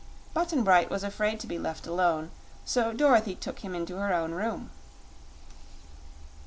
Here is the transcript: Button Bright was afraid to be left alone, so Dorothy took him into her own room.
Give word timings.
Button 0.33 0.63
Bright 0.63 0.89
was 0.89 1.03
afraid 1.03 1.39
to 1.41 1.45
be 1.45 1.59
left 1.59 1.85
alone, 1.85 2.31
so 2.65 2.91
Dorothy 2.91 3.35
took 3.35 3.59
him 3.59 3.75
into 3.75 3.97
her 3.97 4.11
own 4.11 4.31
room. 4.31 4.71